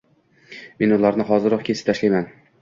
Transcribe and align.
Men 0.83 0.95
ularni 0.95 1.27
hoziroq 1.27 1.63
kesib 1.69 1.91
tashlayman. 1.93 2.27